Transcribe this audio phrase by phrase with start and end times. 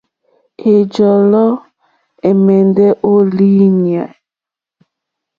[0.69, 1.49] Ɛ̀njɔ́lɔ́
[2.27, 4.05] ɛ̀mɛ́ndɛ́ ó lìɲɛ̂.